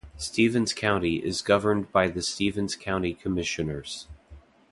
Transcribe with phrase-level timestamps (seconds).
[0.17, 4.07] Stevens County is governed by the Stevens County Commissioners.